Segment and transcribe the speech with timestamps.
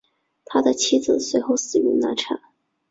[0.45, 2.41] 他的妻子随后死于难产。